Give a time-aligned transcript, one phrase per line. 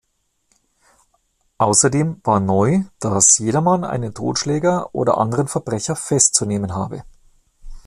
[1.59, 7.03] Außerdem war neu, dass jedermann einen Totschläger oder anderen Verbrecher festzunehmen habe.